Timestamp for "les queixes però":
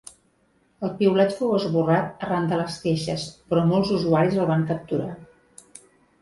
2.61-3.67